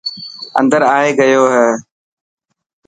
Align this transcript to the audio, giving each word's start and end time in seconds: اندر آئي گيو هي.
اندر 0.59 0.81
آئي 0.95 1.09
گيو 1.17 1.43
هي. 1.53 1.67